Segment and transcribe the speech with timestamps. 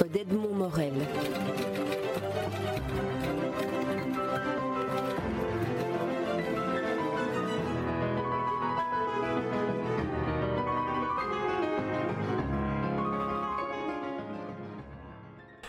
[0.00, 0.92] d'Edmond Morel.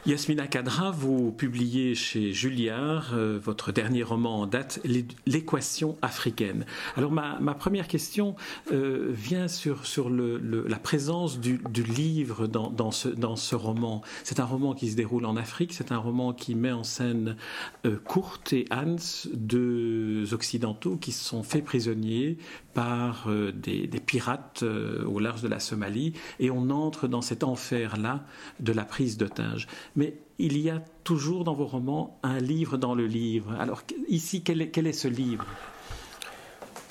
[0.05, 4.81] Yasmina Kadra, vous publiez chez Julliard euh, votre dernier roman en date,
[5.25, 6.65] L'équation africaine.
[6.97, 8.35] Alors ma, première question
[8.73, 14.01] euh, vient sur, la présence du, livre dans, dans, ce, dans ce roman.
[14.25, 17.37] C'est un roman qui se déroule en Afrique, c'est un roman qui met en scène
[17.85, 18.97] euh, Kurt et Hans,
[19.33, 22.37] deux occidentaux qui se sont faits prisonniers
[22.73, 28.23] par des, des, pirates au large de la Somalie, et on entre dans cet enfer-là
[28.59, 32.95] de la prise d'otages mais il y a toujours dans vos romans un livre dans
[32.95, 33.53] le livre.
[33.59, 35.45] Alors ici, quel est, quel est ce livre?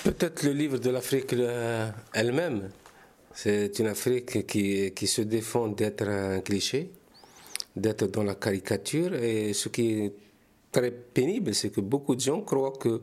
[0.04, 2.70] Peut-être le livre de l'Afrique euh, elle-même.
[3.34, 6.90] C'est une Afrique qui, qui se défend d'être un cliché,
[7.76, 9.14] d'être dans la caricature.
[9.14, 10.14] Et ce qui est
[10.70, 13.00] très pénible, c'est que beaucoup de gens croient que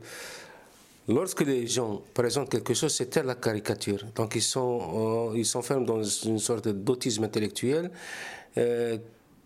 [1.10, 4.06] lorsque les gens présentent quelque chose, c'est la caricature.
[4.16, 7.92] Donc ils sont, euh, s'enferment dans une sorte d'autisme intellectuel.
[8.58, 8.98] Euh,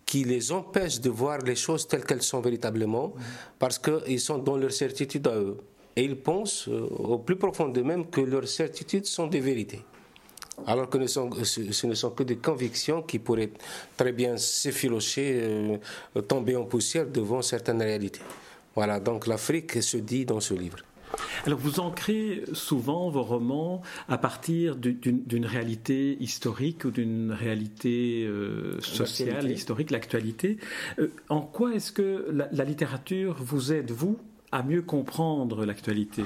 [0.06, 3.14] qui les empêche de voir les choses telles qu'elles sont véritablement,
[3.58, 5.58] parce qu'ils sont dans leur certitude à eux.
[5.95, 9.81] Et ils pensent euh, au plus profond d'eux-mêmes que leurs certitudes sont des vérités.
[10.67, 13.53] Alors que ce ne sont que des convictions qui pourraient
[13.97, 15.80] très bien s'effilocher,
[16.28, 18.22] tomber en poussière devant certaines réalités.
[18.75, 20.78] Voilà, donc l'Afrique se dit dans ce livre.
[21.45, 28.80] Alors vous ancrez souvent vos romans à partir d'une réalité historique ou d'une réalité euh,
[28.81, 30.58] sociale, historique, l'actualité.
[31.00, 34.17] Euh, en quoi est-ce que la, littérature vous aide, vous,
[34.52, 36.23] à mieux comprendre l'actualité?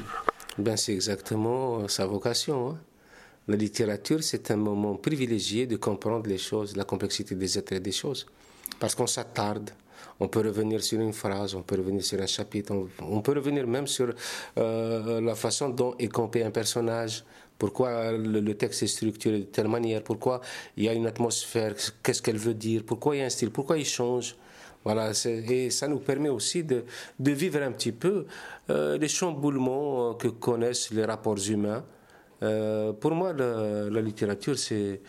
[0.58, 2.70] Ben, C'est exactement sa vocation.
[2.70, 2.78] Hein.
[3.48, 7.80] La littérature, c'est un moment privilégié de comprendre les choses, la complexité des êtres et
[7.80, 8.28] des choses.
[8.80, 9.72] Parce qu'on s'attarde,
[10.20, 13.68] on peut revenir sur une phrase, on peut revenir sur un chapitre, on, peut revenir
[13.68, 14.14] même sur
[14.58, 17.24] euh, la façon dont est compté un personnage,
[17.58, 20.42] pourquoi le, texte est structuré de telle manière, pourquoi
[20.76, 23.52] il y a une atmosphère, qu'est-ce qu'elle veut dire, pourquoi il y a un style,
[23.52, 24.36] pourquoi il change.
[24.84, 26.86] Voilà, et ça nous permet aussi de,
[27.20, 28.26] vivre un petit peu
[28.70, 31.84] euh, les chamboulements que connaissent les rapports humains.
[32.42, 35.02] Euh, pour moi, la, la littérature, c'est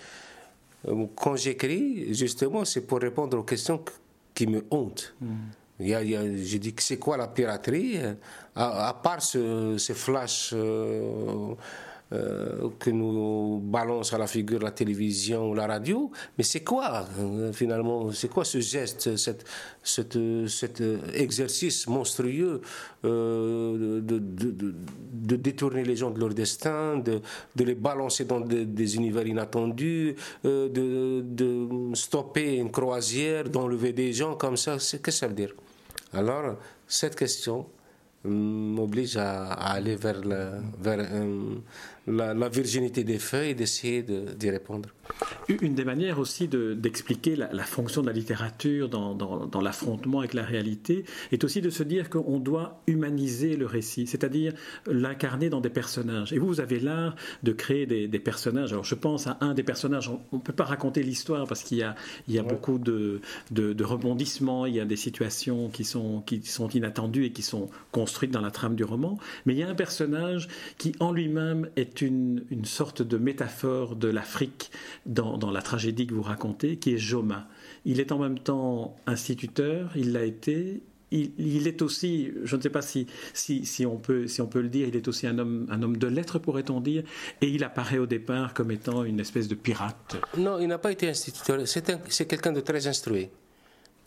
[1.15, 3.83] quand j'écris, justement, c'est pour répondre aux questions
[4.38, 5.16] qui me honte.
[5.81, 7.99] Il y a, je dis que c'est quoi la piraterie?
[8.54, 11.54] À, part ce, ce flash euh,
[12.11, 16.11] euh, que nous balance à la figure la télévision ou la radio.
[16.39, 19.45] Mais c'est quoi, euh, finalement, c'est quoi ce geste, cette,
[19.85, 20.83] cet
[21.13, 22.63] exercice monstrueux
[23.05, 27.21] euh, de, de, détourner les gens de leur destin, de,
[27.63, 34.77] les balancer dans des univers inattendus, de, stopper une croisière, d'enlever des gens comme ça?
[34.79, 35.53] Qu'est-ce que ça veut dire?
[36.15, 37.67] Alors, cette question
[38.25, 40.21] m'oblige à, aller vers,
[40.81, 41.07] vers
[42.09, 44.89] la, virginité des feuilles et d'essayer d'y répondre.
[45.49, 50.43] Une des manières aussi d'expliquer la, fonction de la littérature dans, dans, l'affrontement avec la
[50.43, 54.53] réalité est aussi de se dire qu'on doit humaniser le récit, c'est-à-dire
[54.87, 56.33] l'incarner dans des personnages.
[56.33, 58.73] Et vous, vous avez l'art de créer des, personnages.
[58.73, 61.79] Alors je pense à un des personnages, on ne peut pas raconter l'histoire parce qu'il
[61.79, 61.95] y a,
[62.27, 63.21] il y a beaucoup de,
[63.51, 67.71] de, rebondissements, il y a des situations qui sont, qui sont inattendues et qui sont
[67.93, 71.69] construites dans la trame du roman, mais il y a un personnage qui en lui-même
[71.77, 74.71] est une, sorte de métaphore de l'Afrique
[75.07, 77.49] dans, la tragédie que vous racontez, qui est Joma.
[77.85, 82.71] Il est en même temps instituteur, il l'a été, il, est aussi, je ne sais
[82.71, 85.67] pas si, si, on peut, si on peut le dire, il est aussi un homme,
[85.71, 87.03] un homme de lettres, pourrait-on dire,
[87.41, 90.17] et il apparaît au départ comme étant une espèce de pirate.
[90.37, 93.29] Non, il n'a pas été instituteur, c'est quelqu'un de très instruit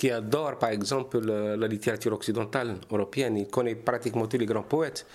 [0.01, 5.05] qui adore par exemple la, littérature occidentale, européenne, il connaît pratiquement tous les grands poètes.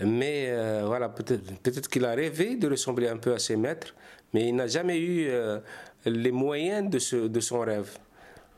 [0.00, 3.94] Mais euh, voilà, peut-être qu'il a rêvé de ressembler un peu à ses maîtres,
[4.32, 5.58] mais il n'a jamais eu euh,
[6.04, 7.98] les moyens de, de son rêve.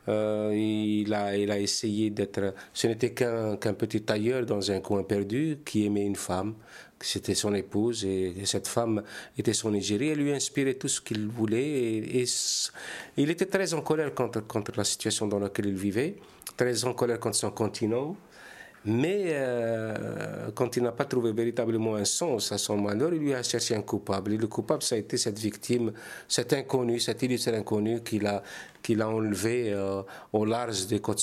[0.07, 2.53] Euh, il, a, il a essayé d'être.
[2.73, 6.55] Ce n'était qu'un petit tailleur dans un coin perdu qui aimait une femme.
[7.01, 9.03] C'était son épouse et, cette femme
[9.37, 10.09] était son égérie.
[10.09, 11.63] Elle lui inspirait tout ce qu'il voulait.
[11.63, 12.25] Et,
[13.17, 16.15] il était très en colère contre, contre la situation dans laquelle il vivait,
[16.55, 18.15] très en colère contre son continent.
[18.85, 23.33] Mais euh, quand il n'a pas trouvé véritablement un sens à son malheur, il lui
[23.33, 24.33] a cherché un coupable.
[24.33, 25.91] Et le coupable, ça a été cette victime,
[26.27, 28.43] cet inconnu, cet illustre inconnu qu'il a,
[28.83, 30.03] qu'il a enlevé euh,
[30.33, 31.19] au large des côtes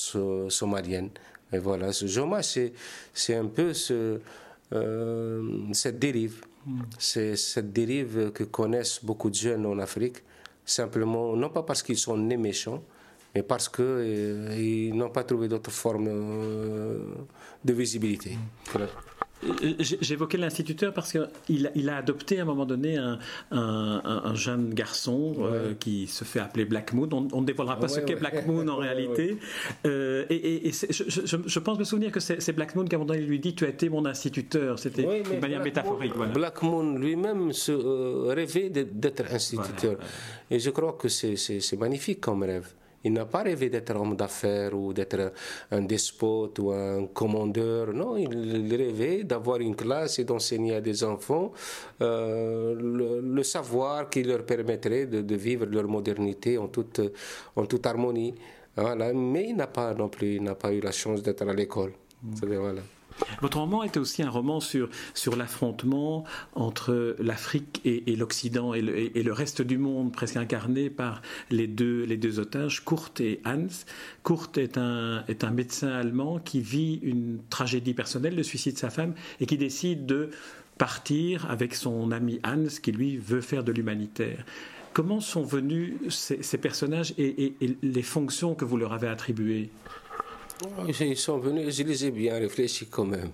[0.49, 1.11] somaliennes.
[1.53, 2.73] Et voilà, ce Joma, c'est,
[3.15, 4.19] c'est un peu ce,
[4.73, 5.43] euh,
[5.73, 6.45] cette dérive.
[6.67, 6.81] Mm.
[6.99, 10.17] C'est cette dérive que connaissent beaucoup de jeunes en Afrique,
[10.65, 12.83] simplement, non pas parce qu'ils sont nés méchants,
[13.35, 16.09] mais parce qu'ils euh, n'ont pas trouvé d'autre forme
[17.65, 18.37] de visibilité.
[19.45, 23.19] Euh, j'évoquais l'instituteur parce qu'il il a adopté à un moment donné un,
[23.51, 27.09] un, jeune garçon euh, qui se fait appeler Black Moon.
[27.13, 29.39] On, ne dévoilera pas ce qu'est Black Moon en réalité.
[29.87, 33.27] Euh, et, je, pense me souvenir que c'est Black Moon qui à un moment donné
[33.27, 34.79] lui dit Tu as été mon instituteur.
[34.79, 36.15] C'était une manière métaphorique.
[36.35, 37.73] Black Moon lui-même se
[38.29, 39.97] rêvait d'être instituteur.
[40.51, 42.73] Et je crois que c'est magnifique comme rêve.
[43.05, 45.33] Il n'a pas rêvé d'être homme d'affaires ou d'être
[45.71, 47.93] un despote ou un commandeur.
[47.93, 51.53] Non, il rêvait d'avoir une classe et d'enseigner à des enfants
[52.01, 52.75] euh,
[53.23, 57.01] le, savoir qui leur permettrait de, vivre leur modernité en toute,
[57.57, 58.35] en toute harmonie.
[58.77, 59.13] Voilà.
[59.13, 61.93] Mais il n'a pas non plus, n'a pas eu la chance d'être à l'école.
[62.23, 62.83] Voilà.
[63.41, 66.25] Votre roman était aussi un roman sur, sur l'affrontement
[66.55, 72.17] entre l'Afrique et, l'Occident et, le, reste du monde, presque incarné par les deux, les
[72.17, 73.67] deux otages, Kurt et Hans.
[74.25, 78.79] Kurt est un, est un médecin allemand qui vit une tragédie personnelle, le suicide de
[78.79, 80.31] sa femme, et qui décide de
[80.79, 84.45] partir avec son ami Hans, qui lui veut faire de l'humanitaire.
[84.93, 89.71] Comment sont venus ces, ces personnages et les fonctions que vous leur avez attribuées?
[91.01, 93.31] Ils sont venus, je les ai bien réfléchi quand même,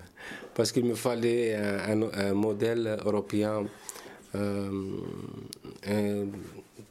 [0.55, 3.65] parce qu'il me fallait un, modèle européen
[4.35, 4.71] euh,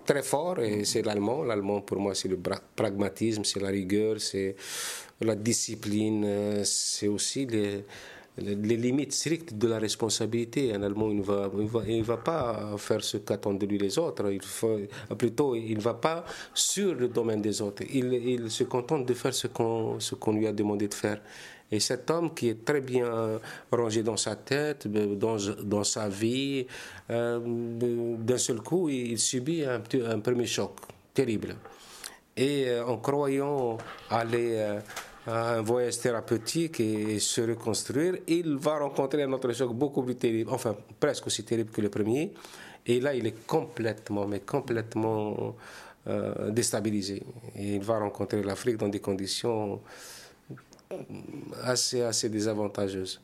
[0.05, 1.43] très fort, et c'est l'allemand.
[1.43, 2.39] L'allemand, pour moi, c'est le
[2.75, 4.55] pragmatisme, c'est la rigueur, c'est
[5.21, 7.83] la discipline, c'est aussi les
[8.37, 10.73] les limites strictes de la responsabilité.
[10.73, 14.23] Un Allemand, il ne va, pas faire ce qu'attendent de lui les autres.
[15.17, 16.23] Plutôt, il ne va pas
[16.53, 17.83] sur le domaine des autres.
[17.91, 21.21] Il, se contente de faire ce qu'on lui a demandé de faire.
[21.69, 23.39] Et cet homme qui est très bien
[23.71, 26.65] rangé dans sa tête, dans, sa vie,
[27.09, 27.39] euh,
[28.17, 30.77] d'un seul coup, il subit un, premier choc
[31.13, 31.55] terrible.
[32.37, 33.77] Et euh, en croyant
[34.09, 34.79] aller...
[35.27, 40.15] Euh, un voyage thérapeutique et se reconstruire, il va rencontrer un autre choc beaucoup plus
[40.15, 42.33] terrible, enfin presque aussi terrible que le premier.
[42.85, 45.55] Et là, il est complètement, mais complètement
[46.07, 47.23] euh, déstabilisé.
[47.55, 49.81] Et il va rencontrer l'Afrique dans des conditions
[51.63, 53.19] assez, assez désavantageuse.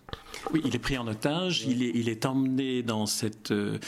[0.51, 3.79] Oui, il est pris en otage, il, est, emmené dans cette, euh,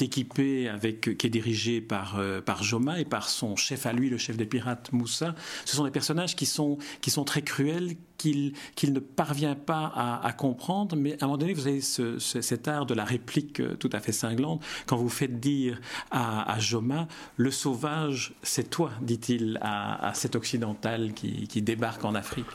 [0.00, 0.70] équipée
[1.00, 4.36] qui est dirigée par, euh, par Joma et par son chef à lui, le chef
[4.36, 5.34] des pirates Moussa.
[5.64, 6.78] Ce sont des personnages qui sont,
[7.24, 8.52] très cruels, qu'il
[8.92, 12.94] ne parvient pas à, comprendre, mais à un moment donné, vous avez cet art de
[12.94, 15.80] la réplique euh, tout à fait cinglante, quand vous faites dire
[16.10, 22.46] à, Joma, le sauvage, c'est toi, dit-il à, cet occidental qui, débarque en Afrique.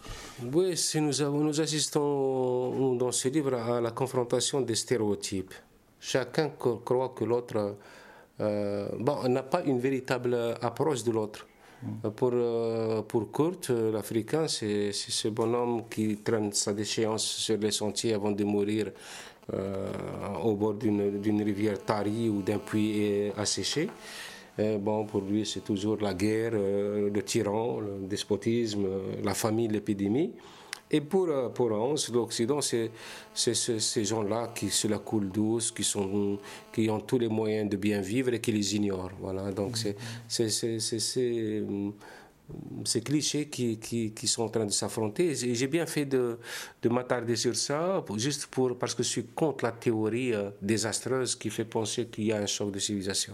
[0.53, 5.53] Oui, nous, avons, nous assistons dans ce livre à la confrontation des stéréotypes.
[5.99, 7.75] Chacun croit que l'autre
[8.39, 11.47] euh, bon, n'a pas une véritable approche de l'autre.
[12.15, 17.71] Pour, euh, pour Kurt, euh, l'Africain, c'est ce bonhomme qui traîne sa déchéance sur les
[17.71, 18.91] sentiers avant de mourir
[19.53, 19.87] euh,
[20.43, 23.89] au bord d'une rivière tarie ou d'un puits asséché.
[24.79, 28.87] bon, pour lui, c'est toujours la guerre, le tyran, le despotisme,
[29.23, 30.33] la famille, l'épidémie.
[30.89, 32.91] Et pour, euh, pour l'Occident, c'est
[33.33, 36.39] ces gens-là qui se la coulent douce, qui, sont,
[36.71, 39.11] qui ont tous les moyens de bien vivre et qui les ignorent.
[39.19, 39.51] Voilà.
[39.51, 40.49] Donc, c'est
[42.85, 45.35] ces clichés qui, qui, qui, sont en train de s'affronter.
[45.35, 46.39] J'ai bien fait de,
[46.81, 51.35] de m'attarder sur ça, juste pour, parce que je suis contre la théorie euh, désastreuse
[51.35, 53.33] qui fait penser qu'il y a un choc de civilisation.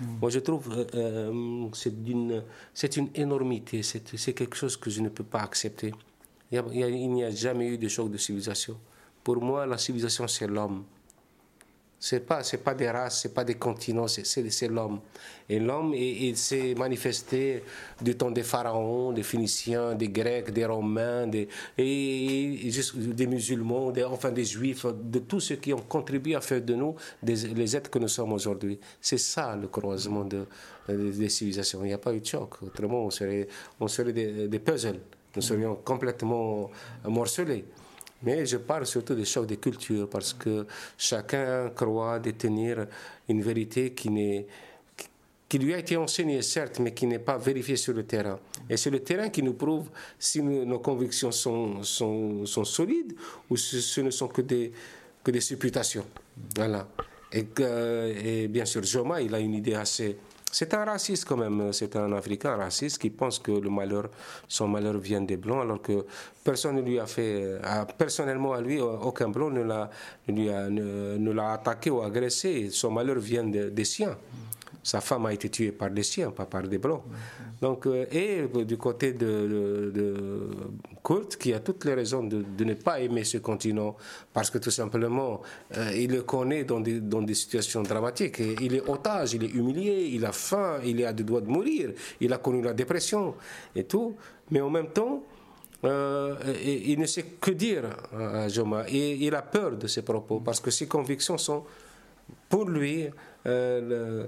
[0.00, 0.04] Mm.
[0.20, 5.24] Moi, je trouve que euh, c'est une énormité, c'est quelque chose que je ne peux
[5.24, 5.92] pas accepter.
[6.52, 8.78] Il n'y a, jamais eu de choc de civilisation.
[9.24, 10.84] Pour moi, la civilisation, c'est l'homme.
[11.98, 15.00] Ce n'est pas, pas des races, ce n'est pas des continents, c'est l'homme.
[15.48, 17.62] Et l'homme, il, s'est manifesté
[18.02, 24.02] du temps des pharaons, des Phéniciens, des Grecs, des Romains, des, et, des musulmans, des,
[24.02, 27.76] enfin des Juifs, de tous ceux qui ont contribué à faire de nous des, les
[27.76, 28.80] êtres que nous sommes aujourd'hui.
[29.00, 30.44] C'est ça le croisement de,
[30.88, 31.84] des civilisations.
[31.84, 32.60] Il n'y a pas eu de choc.
[32.62, 33.46] Autrement, on serait,
[33.78, 35.00] on serait des, des puzzles
[35.34, 36.70] nous serions complètement
[37.04, 37.64] morcelés.
[38.22, 42.86] Mais je parle surtout des chocs de culture parce que chacun croit détenir
[43.28, 44.08] une vérité qui,
[45.58, 48.38] lui a été enseignée, certes, mais qui n'est pas vérifiée sur le terrain.
[48.70, 53.14] Et c'est le terrain qui nous prouve si nos convictions sont, solides
[53.50, 54.72] ou si ce ne sont que des,
[55.24, 56.06] des supputations.
[56.54, 56.88] Voilà.
[57.32, 60.16] Et bien sûr, Joma, il a une idée assez
[60.52, 64.10] c'est un raciste quand même, c'est un Africain raciste qui pense que le malheur,
[64.46, 66.04] son malheur vient des Blancs, alors que
[66.44, 67.58] personne ne lui a fait,
[67.96, 69.90] personnellement à lui, aucun Blanc ne l'a,
[70.28, 74.16] ne, l'a attaqué ou agressé, son malheur vient des siens.
[74.82, 77.02] Sa femme a été tuée par des siens, pas par des blancs.
[77.60, 80.50] Donc, euh, et du côté de, de,
[81.04, 83.96] Kurt, qui a toutes les raisons de, ne pas aimer ce continent,
[84.32, 85.40] parce que tout simplement,
[85.76, 88.40] euh, il le connaît dans des, dans des situations dramatiques.
[88.40, 91.48] il est otage, il est humilié, il a faim, il est à deux doigts de
[91.48, 93.34] mourir, il a connu la dépression
[93.76, 94.16] et tout.
[94.50, 95.22] Mais en même temps,
[95.84, 97.84] euh, il ne sait que dire
[98.16, 98.84] à Joma.
[98.88, 101.64] Et il a peur de ses propos parce que ses convictions sont,
[102.48, 103.10] pour lui, euh,
[103.46, 104.26] euh,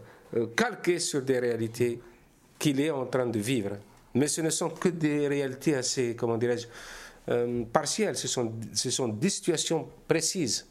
[0.57, 2.01] calquées sur des réalités
[2.59, 3.77] qu'il est en train de vivre.
[4.15, 6.67] Mais ce ne sont que des réalités assez, comment dirais-je,
[7.73, 8.17] partielles.
[8.17, 10.67] Ce sont, ce sont des situations précises.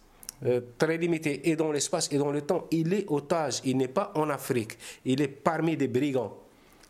[0.78, 2.68] très limitées et dans l'espace et dans le temps.
[2.72, 6.38] Il est otage, il n'est pas en Afrique, il est parmi des brigands.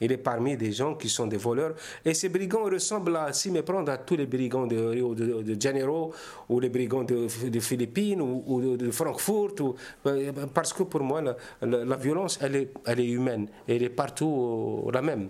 [0.02, 1.76] Il est parmi des gens qui sont des voleurs.
[2.04, 6.14] Et ces brigands ressemblent à s'y méprendre à tous les brigands de Rio de, Janeiro
[6.50, 7.28] ou les brigands de,
[7.60, 9.76] Philippines ou, de, Francfort.
[10.06, 11.22] Euh, parce que pour moi,
[11.62, 13.48] la, violence, elle est, elle est humaine.
[13.68, 15.30] Elle est partout la même.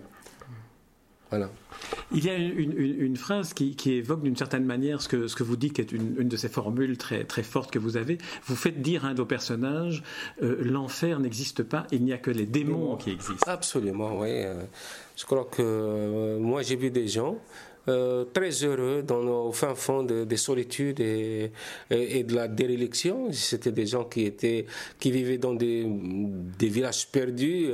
[1.34, 1.50] Voilà.
[2.12, 5.56] Il y a une, phrase qui, évoque d'une certaine manière ce que, ce que vous
[5.56, 8.18] dites, qui est une, de ces formules très, très fortes que vous avez.
[8.46, 10.02] Vous faites dire à un de vos personnages
[10.42, 13.50] euh, l'enfer n'existe pas, il n'y a que les démons qui existent.
[13.50, 14.28] Absolument, oui.
[14.30, 14.62] Euh,
[15.16, 17.36] je crois que euh, moi j'ai vu des gens.
[18.32, 21.52] très heureux dans, au fin fond des solitudes et,
[21.90, 23.30] et, de la déréliction.
[23.32, 24.64] C'était des gens qui, étaient,
[24.98, 25.84] qui vivaient dans des,
[26.58, 27.72] des villages perdus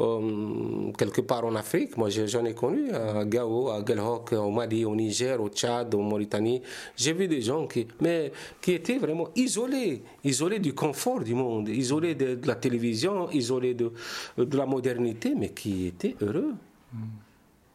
[0.00, 1.96] euh, quelque part en Afrique.
[1.96, 6.00] Moi, j'en ai connu à Gao, à Gelhok, au Mali, au Niger, au Tchad, au
[6.00, 6.62] Mauritanie.
[6.96, 11.68] J'ai vu des gens qui, mais, qui étaient vraiment isolés, isolés du confort du monde,
[11.68, 13.92] isolés de, la télévision, isolés de,
[14.36, 16.54] la modernité, mais qui étaient heureux.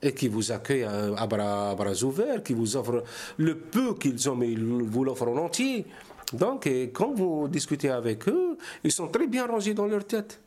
[0.02, 3.04] et qui vous accueillent à bras, ouverts, qui vous offrent
[3.38, 5.86] le peu qu'ils ont, mais ils vous l'offrent en entier.
[6.34, 10.42] Donc, quand vous discutez avec eux, ils sont très bien rangés dans leur tête.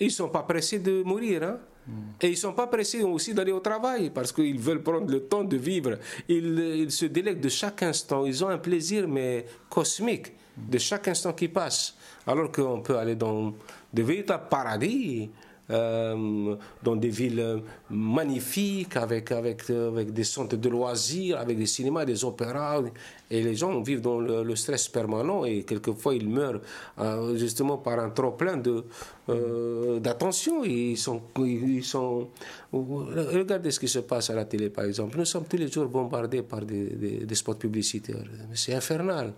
[0.00, 1.42] Ils ne sont pas pressés de mourir.
[1.42, 1.58] Hein?
[1.86, 1.92] Hmm.
[2.20, 5.20] Et ils ne sont pas pressés aussi d'aller au travail parce qu'ils veulent prendre le
[5.20, 5.98] temps de vivre.
[6.28, 8.26] Ils, se délectent de chaque instant.
[8.26, 11.96] Ils ont un plaisir, mais cosmique, de chaque instant qui passe.
[12.26, 13.54] Alors qu'on peut aller dans
[13.92, 15.30] de véritables paradis
[15.68, 22.04] euh, dans des villes magnifiques, avec, avec, avec des centres de loisirs, avec des cinémas,
[22.04, 22.82] des opéras.
[23.30, 26.60] Et les gens vivent dans le, stress permanent et quelquefois ils meurent
[26.98, 28.84] euh, justement par un trop plein de,
[29.28, 30.64] euh, d'attention.
[30.64, 32.28] Ils sont, ils sont.
[32.72, 35.18] Regardez ce qui se passe à la télé, par exemple.
[35.18, 38.24] Nous sommes tous les jours bombardés par des, des, spots publicitaires.
[38.54, 39.32] C'est infernal.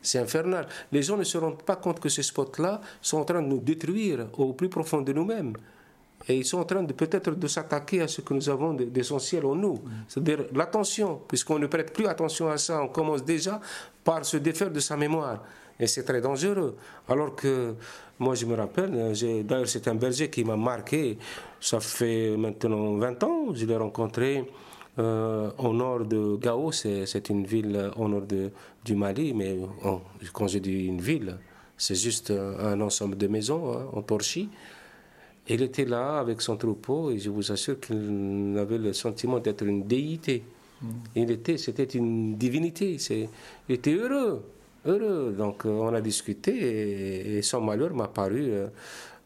[0.00, 0.66] C'est infernal.
[0.90, 3.60] Les gens ne se rendent pas compte que ces spots-là sont en train de nous
[3.60, 5.54] détruire au plus profond de nous-mêmes.
[6.28, 9.44] Et ils sont en train de peut-être de s'attaquer à ce que nous avons d'essentiel
[9.44, 9.82] en nous.
[10.08, 13.60] C'est-à-dire l'attention, puisqu'on ne prête plus attention à ça, on commence déjà
[14.02, 15.42] par se défaire de sa mémoire.
[15.78, 16.76] Et c'est très dangereux.
[17.08, 17.74] Alors que
[18.18, 19.12] moi, je me rappelle,
[19.44, 21.18] d'ailleurs, c'est un berger qui m'a marqué.
[21.60, 23.54] Ça fait maintenant 20 ans.
[23.54, 24.44] Je l'ai rencontré
[24.98, 26.70] euh, au nord de Gao.
[26.70, 28.50] C'est une ville au nord de,
[28.84, 29.34] du Mali.
[29.34, 29.58] Mais
[30.32, 31.36] quand je dis une ville,
[31.76, 34.48] c'est juste un, ensemble de maisons hein, en torchis.
[35.48, 39.62] Il était là avec son troupeau et je vous assure qu'il avait le sentiment d'être
[39.64, 40.42] une déité.
[40.80, 40.86] Mm.
[41.16, 42.96] Il était, c'était une divinité.
[43.68, 44.42] il était heureux,
[44.86, 45.34] heureux.
[45.36, 48.68] Donc euh, on a discuté et, son malheur m'a paru euh,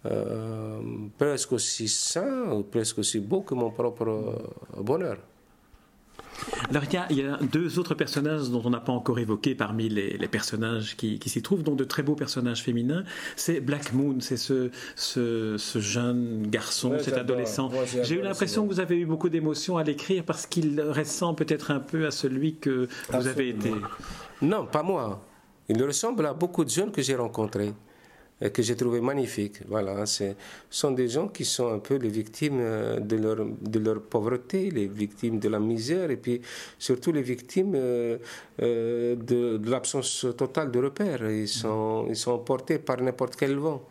[0.07, 0.81] euh,
[1.17, 4.35] presque aussi sain, presque aussi beau que mon propre
[4.77, 5.19] bonheur.
[6.71, 10.29] Alors il y, a, deux autres personnages dont on n'a pas encore évoqué parmi les,
[10.29, 13.05] personnages qui, s'y trouvent, dont de très beaux personnages féminins.
[13.37, 17.71] C'est Black Moon, c'est ce, ce, jeune garçon, cet adolescent.
[18.03, 21.71] J'ai eu l'impression que vous avez eu beaucoup d'émotions à l'écrire parce qu'il ressemble peut-être
[21.71, 23.73] un peu à celui que vous avez été.
[24.43, 25.25] Non, pas moi.
[25.69, 27.73] Il ressemble à beaucoup de jeunes que j'ai rencontrés
[28.41, 29.61] que j'ai trouvé magnifique.
[29.67, 30.35] Voilà, ce
[30.71, 34.71] sont des gens qui sont un peu les victimes euh, de leur, de leur pauvreté,
[34.71, 36.41] les victimes de la misère et puis
[36.79, 38.19] surtout les victimes euh,
[38.63, 41.29] euh, de, l'absence totale de repères.
[41.31, 43.83] Ils sont, ils sont emportés par n'importe quel vent.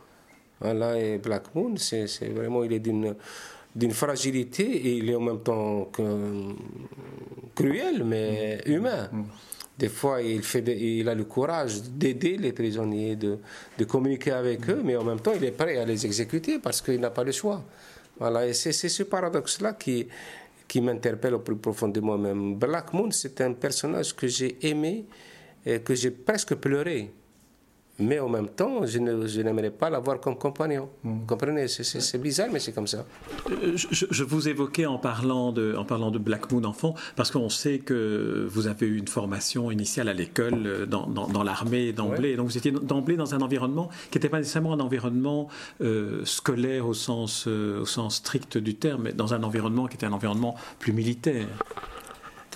[0.62, 3.16] Voilà, et Black Moon, c'est vraiment, il est d'une
[3.76, 5.92] d'une fragilité et il est en même temps
[7.54, 9.08] cruel mais humain.
[9.78, 13.38] Des fois, il, a le courage d'aider les prisonniers, de,
[13.88, 17.00] communiquer avec eux, mais en même temps, il est prêt à les exécuter parce qu'il
[17.00, 17.64] n'a pas le choix.
[18.18, 20.08] Voilà, et c'est ce paradoxe-là qui,
[20.68, 22.56] qui m'interpelle au plus profond de moi-même.
[22.56, 25.06] Black Moon, c'est un personnage que j'ai aimé
[25.64, 27.12] et que j'ai presque pleuré.
[28.00, 30.90] Mais en même temps, je, n'aimerais pas l'avoir comme compagnon.
[31.04, 33.06] Vous comprenez C'est bizarre, mais c'est comme ça.
[33.50, 37.50] Euh, je, vous évoquais en parlant, de, en parlant de Black Moon enfant, parce qu'on
[37.50, 42.36] sait que vous avez eu une formation initiale à l'école, euh, dans, dans, l'armée d'emblée.
[42.36, 45.48] Donc vous étiez d'emblée dans un environnement qui n'était pas nécessairement un environnement
[45.82, 50.06] euh, scolaire au sens, au sens strict du terme, mais dans un environnement qui était
[50.06, 51.48] un environnement plus militaire.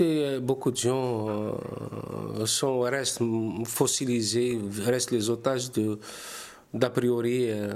[0.01, 3.21] Euh, beaucoup de gens euh, sont, restent
[3.65, 5.99] fossilisés, restent les otages de,
[6.73, 7.49] d'a priori.
[7.49, 7.73] Euh,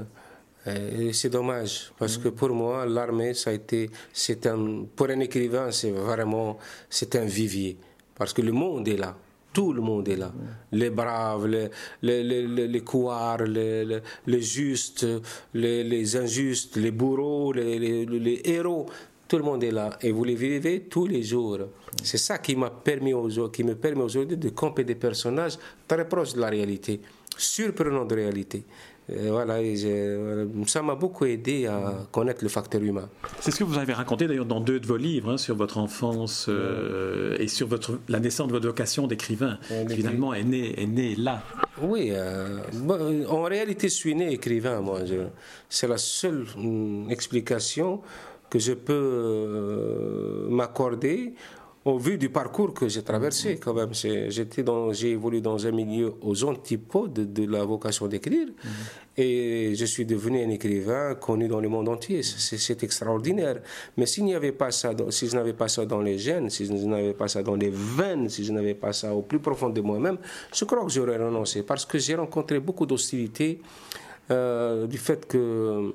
[0.68, 5.20] et c'est dommage parce que pour moi, l'armée, ça a été, c'est un, pour un
[5.20, 6.58] écrivain, c'est vraiment,
[6.90, 7.78] c'est un vivier
[8.16, 9.16] parce que le monde est là.
[9.54, 10.34] Tout le monde est là.
[10.74, 11.70] Les braves, les,
[12.02, 15.08] les, les, les couards, les, les, justes,
[15.54, 18.88] les, les injustes, les bourreaux, les, héros.
[19.28, 21.60] Tout le monde est là et vous les vivez tous les jours.
[22.04, 23.14] C'est ça qui m'a permis
[23.52, 27.02] qui me permet aujourd'hui de camper des personnages très proches de la réalité,
[27.36, 28.64] surprenants de réalité.
[29.08, 29.58] voilà,
[30.68, 33.10] ça m'a beaucoup aidé à connaître le facteur humain.
[33.40, 35.80] C'est ce que vous avez raconté d'ailleurs dans deux de vos livres hein, sur votre
[35.80, 39.58] enfance euh, et sur votre, la naissance de votre vocation d'écrivain,
[39.90, 41.44] finalement est née est né là.
[41.82, 42.60] Oui, euh,
[43.28, 45.02] en réalité, je suis né écrivain, moi.
[45.70, 48.02] C'est la seule hum, explication
[48.50, 51.34] que je peux euh, m'accorder
[51.86, 53.94] au vu du parcours que j'ai traversé quand même.
[53.94, 58.72] J'étais dans, j'ai évolué dans un milieu aux antipodes de, la vocation d'écrire mhm.
[59.18, 62.24] et je suis devenu un écrivain connu dans le monde entier.
[62.24, 63.62] C'est extraordinaire.
[63.98, 66.66] Mais s'il n'y avait pas ça, si je n'avais pas ça dans les gènes, si
[66.66, 69.70] je n'avais pas ça dans les veines, si je n'avais pas ça au plus profond
[69.70, 70.18] de moi-même,
[70.56, 73.62] je crois que j'aurais renoncé parce que j'ai rencontré beaucoup d'hostilité
[74.32, 75.94] euh, du fait que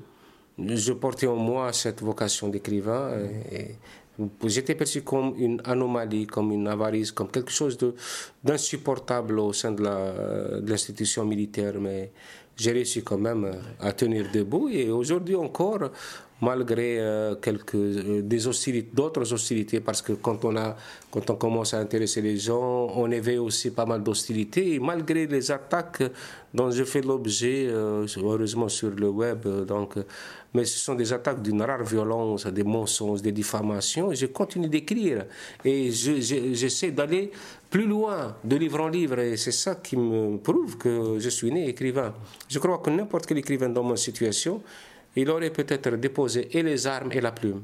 [0.58, 3.10] je portais en moi cette vocation d'écrivain.
[3.52, 3.76] Et,
[4.44, 7.78] J'étais perçu comme une anomalie, comme une avarice, comme quelque chose
[8.44, 9.82] d'insupportable au sein de
[10.68, 11.80] l'institution militaire.
[11.80, 12.12] Mais
[12.54, 14.68] j'ai réussi quand même à tenir debout.
[14.68, 15.90] Et aujourd'hui encore,
[16.40, 18.22] malgré euh, quelques euh,
[18.92, 20.76] d'autres hostilités, parce que quand on a,
[21.10, 24.74] quand on commence à intéresser les gens, on éveille aussi pas mal d'hostilités.
[24.74, 26.02] Et malgré les attaques
[26.52, 29.94] dont je fais l'objet, euh, heureusement sur le web, donc,
[30.52, 34.12] mais ce sont des attaques d'une rare violence, des mensonges, des diffamations.
[34.12, 35.26] Je continue d'écrire
[35.64, 37.30] et j'essaie d'aller
[37.70, 39.20] plus loin, de livre en livre.
[39.20, 42.12] Et c'est ça qui me prouve que je suis né écrivain.
[42.48, 44.60] Je crois que n'importe quel écrivain dans ma situation
[45.16, 47.62] il aurait peut-être déposé et les armes et la plume.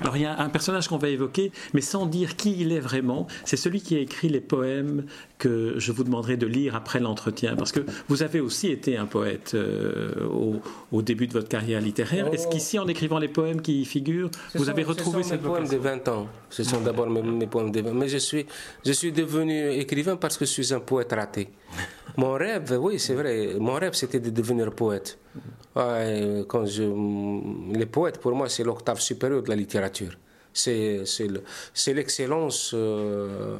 [0.00, 2.80] Alors il y a un personnage qu'on va évoquer, mais sans dire qui il est
[2.80, 3.26] vraiment.
[3.44, 5.06] C'est celui qui a écrit les poèmes
[5.38, 9.06] que je vous demanderai de lire après l'entretien, parce que vous avez aussi été un
[9.06, 10.26] poète euh,
[10.92, 12.32] au, début de votre carrière littéraire.
[12.32, 15.40] Est-ce qu'ici, en écrivant les poèmes qui y figurent, vous avez retrouvé ce sont mes
[15.40, 16.26] poèmes de 20 ans.
[16.50, 17.94] Ce sont d'abord mes, poèmes de 20 ans.
[17.94, 18.46] Mais je suis,
[18.84, 21.48] je suis devenu écrivain parce que je suis un poète raté.
[22.16, 25.18] Mon rêve, oui, c'est vrai, mon rêve c'était de devenir poète.
[25.74, 26.84] Quand je,
[27.76, 30.16] les poètes, pour moi, c'est l'octave supérieure de la littérature.
[30.52, 31.04] C'est
[31.88, 33.56] l'excellence euh,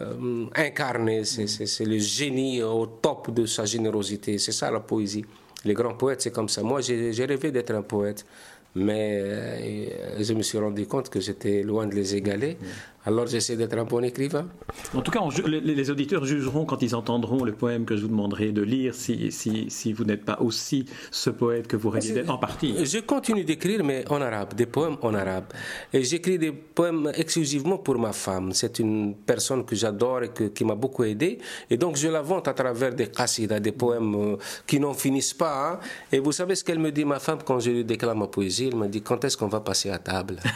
[0.00, 4.38] euh, incarnée, c'est le génie au top de sa générosité.
[4.38, 5.24] C'est ça la poésie.
[5.64, 6.62] Les grands poètes, c'est comme ça.
[6.62, 8.26] Moi, j'ai rêvé d'être un poète
[8.74, 12.56] mais euh, je me suis rendu compte que j'étais loin de les égaler.
[13.04, 14.46] Alors j'essaie d'être un bon écrivain.
[14.94, 18.52] En tout cas, les, auditeurs jugeront quand ils entendront le poème que je vous demanderai
[18.52, 22.38] de lire si, si, si vous n'êtes pas aussi ce poète que vous résidez en
[22.38, 22.74] partie.
[22.84, 25.46] Je continue d'écrire, mais en arabe, des poèmes en arabe.
[25.92, 28.52] Et j'écris des poèmes exclusivement pour ma femme.
[28.52, 31.38] C'est une personne que j'adore et que, qui m'a beaucoup aidé.
[31.70, 35.34] Et donc je la vante à travers des qasidas, des poèmes euh, qui n'en finissent
[35.34, 35.72] pas.
[35.72, 35.80] Hein.
[36.12, 38.61] Et vous savez ce qu'elle me dit, ma femme, quand je lui déclare ma poésie?
[38.68, 40.36] Elle me dit quand est-ce qu'on va passer à table?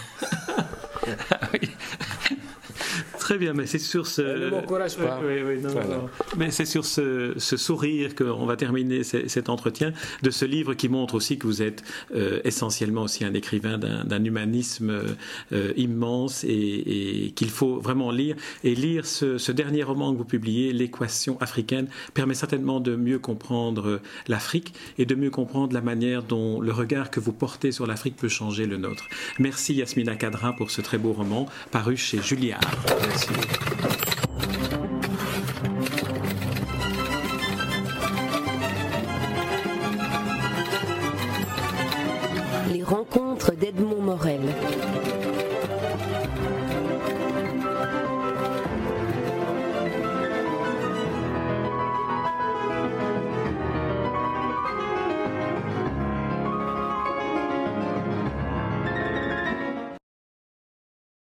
[1.30, 1.50] Ah.
[3.26, 4.22] Très bien, mais c'est sur ce.
[4.22, 5.20] ne m'encourage pas.
[6.36, 11.16] Mais c'est sur ce, sourire qu'on va terminer cet entretien de ce livre qui montre
[11.16, 11.82] aussi que vous êtes
[12.14, 15.02] euh, essentiellement aussi un écrivain d'un humanisme
[15.52, 18.36] euh, immense et, qu'il faut vraiment lire.
[18.62, 24.00] Et lire ce, dernier roman que vous publiez, L'équation africaine, permet certainement de mieux comprendre
[24.28, 28.14] l'Afrique et de mieux comprendre la manière dont le regard que vous portez sur l'Afrique
[28.14, 29.02] peut changer le nôtre.
[29.40, 32.60] Merci Yasmina Kadra pour ce très beau roman paru chez Julliard.
[33.16, 33.95] Les rencontres